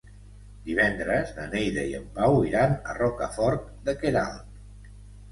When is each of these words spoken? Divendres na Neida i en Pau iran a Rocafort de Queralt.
Divendres 0.67 1.33
na 1.39 1.43
Neida 1.51 1.83
i 1.89 1.93
en 1.97 2.07
Pau 2.15 2.37
iran 2.51 2.73
a 2.77 2.95
Rocafort 2.99 3.67
de 3.91 3.95
Queralt. 4.05 4.89